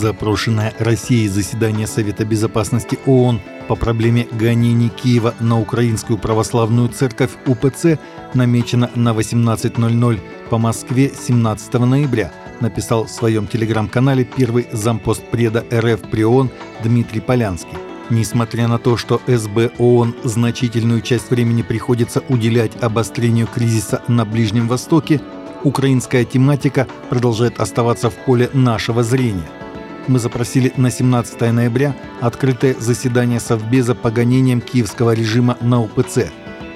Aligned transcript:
Запрошенное 0.00 0.72
Россией 0.78 1.28
заседание 1.28 1.86
Совета 1.86 2.24
Безопасности 2.24 2.98
ООН 3.04 3.38
по 3.68 3.76
проблеме 3.76 4.26
гонений 4.32 4.88
Киева 4.88 5.34
на 5.40 5.60
Украинскую 5.60 6.18
Православную 6.18 6.88
Церковь 6.88 7.32
УПЦ 7.44 7.98
намечено 8.32 8.90
на 8.94 9.10
18.00 9.10 10.20
по 10.48 10.56
Москве 10.56 11.12
17 11.14 11.74
ноября, 11.74 12.32
написал 12.60 13.04
в 13.04 13.10
своем 13.10 13.46
телеграм-канале 13.46 14.24
первый 14.24 14.68
зампост 14.72 15.22
преда 15.30 15.66
РФ 15.70 16.00
при 16.10 16.24
ООН 16.24 16.48
Дмитрий 16.82 17.20
Полянский. 17.20 17.76
Несмотря 18.08 18.68
на 18.68 18.78
то, 18.78 18.96
что 18.96 19.20
СБ 19.26 19.72
ООН 19.76 20.14
значительную 20.24 21.02
часть 21.02 21.30
времени 21.30 21.60
приходится 21.60 22.22
уделять 22.30 22.82
обострению 22.82 23.46
кризиса 23.46 24.02
на 24.08 24.24
Ближнем 24.24 24.66
Востоке, 24.66 25.20
украинская 25.62 26.24
тематика 26.24 26.86
продолжает 27.10 27.60
оставаться 27.60 28.08
в 28.08 28.14
поле 28.14 28.48
нашего 28.54 29.02
зрения. 29.02 29.46
Мы 30.08 30.18
запросили 30.18 30.72
на 30.76 30.90
17 30.90 31.40
ноября 31.52 31.94
открытое 32.20 32.74
заседание 32.78 33.40
Совбеза 33.40 33.94
по 33.94 34.10
гонениям 34.10 34.60
киевского 34.60 35.14
режима 35.14 35.56
на 35.60 35.82
УПЦ. 35.82 36.30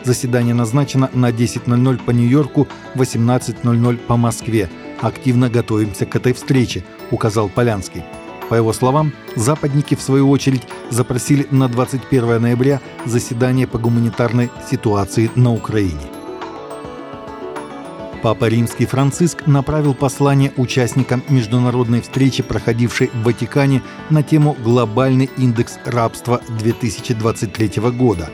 Заседание 0.04 0.54
назначено 0.54 1.10
на 1.14 1.30
10.00 1.30 2.04
по 2.04 2.10
Нью-Йорку, 2.10 2.68
18.00 2.94 3.96
по 3.96 4.16
Москве. 4.16 4.68
Активно 5.00 5.48
готовимся 5.48 6.06
к 6.06 6.14
этой 6.14 6.34
встрече, 6.34 6.84
указал 7.10 7.48
Полянский. 7.48 8.04
По 8.48 8.54
его 8.54 8.72
словам, 8.72 9.12
западники, 9.36 9.94
в 9.94 10.02
свою 10.02 10.28
очередь, 10.28 10.62
запросили 10.90 11.46
на 11.50 11.68
21 11.68 12.42
ноября 12.42 12.80
заседание 13.06 13.66
по 13.66 13.78
гуманитарной 13.78 14.50
ситуации 14.70 15.30
на 15.34 15.52
Украине. 15.52 16.13
Папа 18.24 18.46
Римский 18.46 18.86
Франциск 18.86 19.46
направил 19.46 19.92
послание 19.92 20.50
участникам 20.56 21.22
международной 21.28 22.00
встречи, 22.00 22.42
проходившей 22.42 23.08
в 23.08 23.22
Ватикане 23.22 23.82
на 24.08 24.22
тему 24.22 24.56
«Глобальный 24.64 25.28
индекс 25.36 25.78
рабства 25.84 26.40
2023 26.58 27.82
года». 27.90 28.30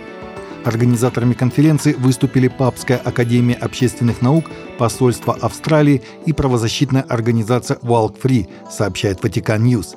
Организаторами 0.64 1.34
конференции 1.34 1.94
выступили 1.94 2.46
Папская 2.46 2.98
академия 2.98 3.54
общественных 3.54 4.22
наук, 4.22 4.44
посольство 4.78 5.34
Австралии 5.34 6.02
и 6.24 6.32
правозащитная 6.32 7.02
организация 7.02 7.78
Walk 7.78 8.14
Free, 8.22 8.48
сообщает 8.70 9.20
Vatican 9.24 9.64
News. 9.64 9.96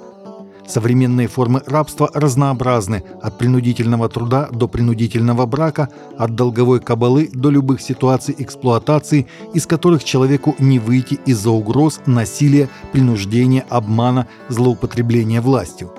Современные 0.68 1.28
формы 1.28 1.62
рабства 1.66 2.10
разнообразны 2.14 3.04
от 3.22 3.38
принудительного 3.38 4.08
труда 4.08 4.48
до 4.52 4.68
принудительного 4.68 5.46
брака, 5.46 5.90
от 6.18 6.36
долговой 6.36 6.80
кабалы 6.80 7.30
до 7.34 7.50
любых 7.50 7.82
ситуаций 7.82 8.34
эксплуатации, 8.38 9.28
из 9.54 9.68
которых 9.68 10.04
человеку 10.04 10.56
не 10.60 10.80
выйти 10.80 11.20
из-за 11.26 11.52
угроз, 11.52 12.00
насилия, 12.06 12.70
принуждения, 12.92 13.66
обмана, 13.70 14.28
злоупотребления 14.48 15.42
властью. 15.42 15.92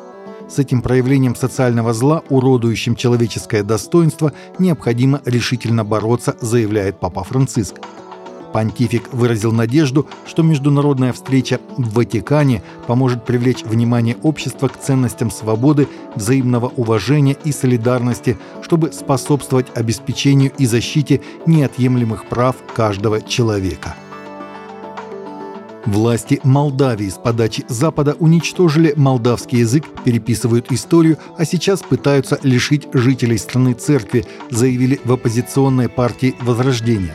С 0.49 0.59
этим 0.59 0.83
проявлением 0.83 1.35
социального 1.35 1.93
зла, 1.93 2.23
уродующим 2.29 2.97
человеческое 2.97 3.63
достоинство, 3.63 4.33
необходимо 4.59 5.21
решительно 5.25 5.85
бороться, 5.85 6.37
заявляет 6.41 7.01
Папа 7.01 7.25
Франциск. 7.25 7.77
Понтифик 8.55 9.13
выразил 9.13 9.51
надежду, 9.51 10.07
что 10.29 10.45
международная 10.45 11.13
встреча 11.13 11.61
в 11.77 11.95
Ватикане 11.95 12.63
поможет 12.87 13.25
привлечь 13.25 13.65
внимание 13.65 14.17
общества 14.23 14.69
к 14.69 14.79
ценностям 14.79 15.33
свободы, 15.33 15.89
взаимного 16.15 16.69
уважения 16.77 17.37
и 17.43 17.51
солидарности, 17.51 18.39
чтобы 18.63 18.93
способствовать 18.93 19.67
обеспечению 19.75 20.53
и 20.57 20.67
защите 20.67 21.21
неотъемлемых 21.47 22.27
прав 22.27 22.55
каждого 22.77 23.21
человека. 23.21 23.97
Власти 25.85 26.39
Молдавии 26.45 27.09
с 27.09 27.15
подачи 27.15 27.65
Запада 27.69 28.15
уничтожили 28.21 28.95
молдавский 28.97 29.59
язык, 29.59 29.85
переписывают 30.05 30.71
историю, 30.71 31.19
а 31.37 31.45
сейчас 31.45 31.83
пытаются 31.83 32.39
лишить 32.45 32.87
жителей 32.93 33.37
страны 33.37 33.73
церкви, 33.73 34.25
заявили 34.51 35.01
в 35.05 35.13
оппозиционной 35.13 35.89
партии 35.89 36.37
Возрождения. 36.41 37.15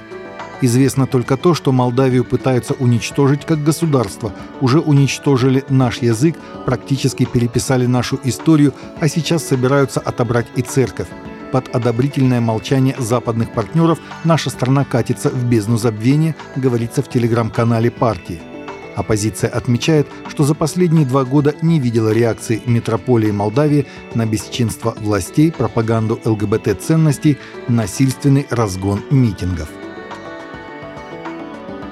Известно 0.61 1.07
только 1.07 1.37
то, 1.37 1.53
что 1.53 1.71
Молдавию 1.71 2.25
пытаются 2.25 2.73
уничтожить 2.73 3.45
как 3.45 3.63
государство. 3.63 4.33
Уже 4.59 4.79
уничтожили 4.79 5.63
наш 5.69 5.99
язык, 5.99 6.35
практически 6.65 7.25
переписали 7.25 7.85
нашу 7.85 8.19
историю, 8.23 8.73
а 8.99 9.07
сейчас 9.07 9.45
собираются 9.45 10.01
отобрать 10.01 10.47
и 10.55 10.61
церковь. 10.61 11.07
Под 11.53 11.73
одобрительное 11.73 12.41
молчание 12.41 12.95
западных 12.99 13.53
партнеров 13.53 13.99
наша 14.23 14.49
страна 14.49 14.83
катится 14.83 15.29
в 15.29 15.45
бездну 15.45 15.77
забвения, 15.77 16.35
говорится 16.55 17.01
в 17.01 17.09
телеграм-канале 17.09 17.89
партии. 17.89 18.41
Оппозиция 18.95 19.49
отмечает, 19.49 20.07
что 20.27 20.43
за 20.43 20.53
последние 20.53 21.05
два 21.05 21.23
года 21.23 21.55
не 21.61 21.79
видела 21.79 22.09
реакции 22.09 22.61
метрополии 22.65 23.31
Молдавии 23.31 23.87
на 24.13 24.25
бесчинство 24.25 24.93
властей, 24.99 25.53
пропаганду 25.53 26.19
ЛГБТ-ценностей, 26.25 27.37
насильственный 27.69 28.45
разгон 28.49 29.01
митингов. 29.09 29.69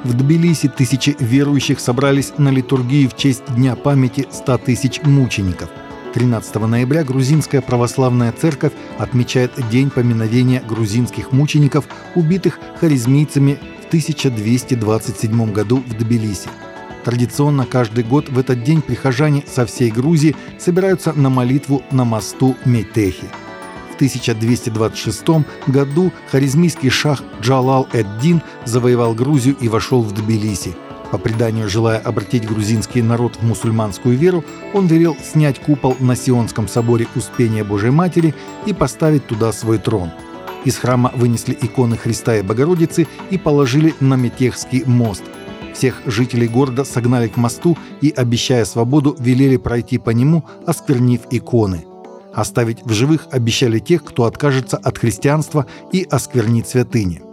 В 0.03 0.13
Тбилиси 0.13 0.69
тысячи 0.69 1.15
верующих 1.19 1.79
собрались 1.79 2.33
на 2.37 2.49
литургии 2.49 3.07
в 3.07 3.15
честь 3.15 3.43
Дня 3.55 3.75
памяти 3.75 4.27
100 4.31 4.57
тысяч 4.59 5.01
мучеников. 5.03 5.69
13 6.13 6.55
ноября 6.55 7.03
Грузинская 7.03 7.61
православная 7.61 8.31
церковь 8.31 8.73
отмечает 8.97 9.51
День 9.69 9.89
поминовения 9.89 10.61
грузинских 10.61 11.31
мучеников, 11.31 11.85
убитых 12.15 12.59
харизмийцами 12.79 13.59
в 13.83 13.87
1227 13.87 15.51
году 15.51 15.83
в 15.85 15.93
Тбилиси. 15.93 16.49
Традиционно 17.03 17.65
каждый 17.65 18.03
год 18.03 18.29
в 18.29 18.37
этот 18.37 18.63
день 18.63 18.81
прихожане 18.81 19.43
со 19.47 19.65
всей 19.65 19.91
Грузии 19.91 20.35
собираются 20.59 21.13
на 21.13 21.29
молитву 21.29 21.81
на 21.91 22.03
мосту 22.03 22.55
Метехи– 22.65 23.27
1226 23.97 25.25
году 25.67 26.11
харизмийский 26.31 26.89
шах 26.89 27.23
Джалал 27.41 27.87
эд-Дин 27.93 28.41
завоевал 28.65 29.13
Грузию 29.13 29.57
и 29.59 29.67
вошел 29.67 30.01
в 30.01 30.13
Тбилиси. 30.13 30.75
По 31.11 31.17
преданию, 31.17 31.69
желая 31.69 31.99
обратить 31.99 32.47
грузинский 32.47 33.01
народ 33.01 33.37
в 33.37 33.43
мусульманскую 33.43 34.17
веру, 34.17 34.43
он 34.73 34.87
велел 34.87 35.15
снять 35.15 35.59
купол 35.59 35.95
на 35.99 36.15
Сионском 36.15 36.67
соборе 36.67 37.07
Успения 37.15 37.63
Божьей 37.63 37.91
Матери 37.91 38.35
и 38.65 38.73
поставить 38.73 39.25
туда 39.25 39.51
свой 39.51 39.77
трон. 39.79 40.11
Из 40.65 40.77
храма 40.77 41.11
вынесли 41.15 41.57
иконы 41.59 41.97
Христа 41.97 42.35
и 42.37 42.41
Богородицы 42.41 43.07
и 43.29 43.37
положили 43.37 43.95
на 43.99 44.15
Метехский 44.15 44.83
мост. 44.85 45.23
Всех 45.73 46.01
жителей 46.05 46.47
города 46.47 46.83
согнали 46.83 47.29
к 47.29 47.37
мосту 47.37 47.77
и, 48.01 48.09
обещая 48.09 48.65
свободу, 48.65 49.15
велели 49.17 49.57
пройти 49.57 49.97
по 49.97 50.09
нему, 50.09 50.43
осквернив 50.65 51.21
иконы– 51.31 51.85
Оставить 52.37 52.83
в 52.83 52.93
живых 52.93 53.27
обещали 53.31 53.79
тех, 53.79 54.03
кто 54.03 54.25
откажется 54.25 54.77
от 54.77 54.99
христианства 54.99 55.65
и 55.91 56.07
осквернит 56.07 56.67
святыни. 56.67 57.23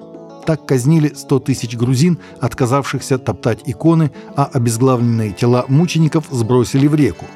Так 0.47 0.65
казнили 0.65 1.13
100 1.15 1.41
тысяч 1.41 1.77
грузин, 1.77 2.17
отказавшихся 2.41 3.19
топтать 3.19 3.61
иконы, 3.67 4.13
а 4.35 4.49
обезглавленные 4.51 5.33
тела 5.33 5.67
мучеников 5.69 6.25
сбросили 6.31 6.87
в 6.87 6.95
реку. 6.95 7.27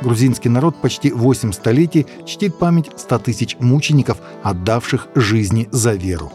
Грузинский 0.00 0.48
народ 0.48 0.80
почти 0.80 1.12
8 1.12 1.52
столетий 1.52 2.06
чтит 2.24 2.58
память 2.58 2.90
100 2.96 3.18
тысяч 3.18 3.56
мучеников, 3.60 4.16
отдавших 4.42 5.08
жизни 5.14 5.68
за 5.70 5.92
веру. 5.92 6.32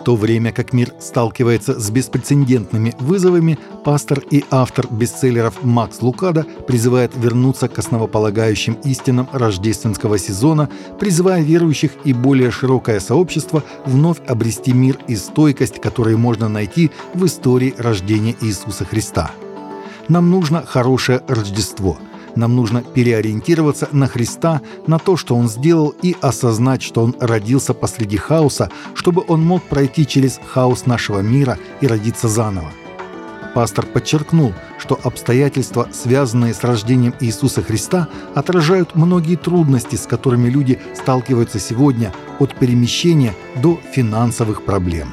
В 0.00 0.02
то 0.02 0.16
время 0.16 0.50
как 0.50 0.72
мир 0.72 0.94
сталкивается 0.98 1.78
с 1.78 1.90
беспрецедентными 1.90 2.94
вызовами, 3.00 3.58
пастор 3.84 4.20
и 4.30 4.44
автор 4.50 4.86
бестселлеров 4.90 5.62
Макс 5.62 6.00
Лукада 6.00 6.46
призывает 6.66 7.12
вернуться 7.14 7.68
к 7.68 7.78
основополагающим 7.78 8.78
истинам 8.84 9.28
рождественского 9.30 10.18
сезона, 10.18 10.70
призывая 10.98 11.42
верующих 11.42 11.92
и 12.04 12.14
более 12.14 12.50
широкое 12.50 12.98
сообщество 12.98 13.62
вновь 13.84 14.20
обрести 14.26 14.72
мир 14.72 14.96
и 15.06 15.16
стойкость, 15.16 15.82
которые 15.82 16.16
можно 16.16 16.48
найти 16.48 16.90
в 17.12 17.26
истории 17.26 17.74
рождения 17.76 18.34
Иисуса 18.40 18.86
Христа. 18.86 19.32
Нам 20.08 20.30
нужно 20.30 20.64
хорошее 20.64 21.20
Рождество– 21.28 21.98
нам 22.36 22.56
нужно 22.56 22.82
переориентироваться 22.82 23.88
на 23.92 24.06
Христа, 24.06 24.60
на 24.86 24.98
то, 24.98 25.16
что 25.16 25.36
Он 25.36 25.48
сделал, 25.48 25.94
и 26.02 26.16
осознать, 26.20 26.82
что 26.82 27.02
Он 27.02 27.14
родился 27.20 27.74
посреди 27.74 28.16
хаоса, 28.16 28.70
чтобы 28.94 29.24
Он 29.28 29.44
мог 29.44 29.62
пройти 29.62 30.06
через 30.06 30.40
хаос 30.44 30.86
нашего 30.86 31.20
мира 31.20 31.58
и 31.80 31.86
родиться 31.86 32.28
заново. 32.28 32.70
Пастор 33.54 33.84
подчеркнул, 33.84 34.54
что 34.78 34.98
обстоятельства, 35.02 35.88
связанные 35.92 36.54
с 36.54 36.62
рождением 36.62 37.14
Иисуса 37.20 37.62
Христа, 37.62 38.08
отражают 38.34 38.94
многие 38.94 39.36
трудности, 39.36 39.96
с 39.96 40.06
которыми 40.06 40.48
люди 40.48 40.78
сталкиваются 40.94 41.58
сегодня, 41.58 42.12
от 42.38 42.54
перемещения 42.54 43.34
до 43.56 43.80
финансовых 43.92 44.64
проблем. 44.64 45.12